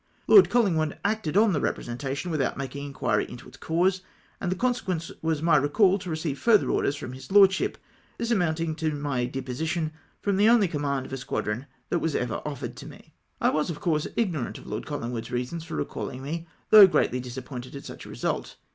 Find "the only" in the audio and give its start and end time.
10.39-10.67